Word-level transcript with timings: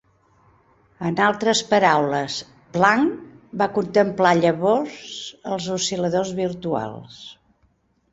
En 1.07 1.17
altres 1.25 1.59
paraules, 1.73 2.37
Planck 2.77 3.19
va 3.63 3.67
contemplar 3.75 4.31
llavors 4.39 4.95
els 5.57 5.69
oscil·ladors 5.77 6.33
virtuals. 6.41 7.21